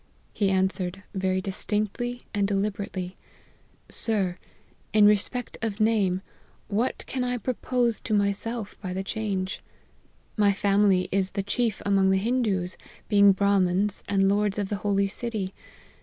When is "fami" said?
10.53-10.89